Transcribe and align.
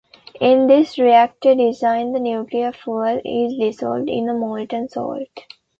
In 0.39 0.65
this 0.65 0.97
reactor 0.97 1.53
design 1.53 2.11
the 2.11 2.19
nuclear 2.19 2.71
fuel 2.71 3.21
is 3.23 3.55
dissolved 3.55 4.09
in 4.09 4.27
a 4.29 4.33
molten 4.33 4.89
salt. 4.89 5.27